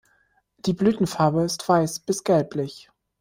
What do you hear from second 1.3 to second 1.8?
ist